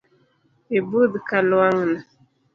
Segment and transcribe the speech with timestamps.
[0.77, 1.99] Ibuth kalwangni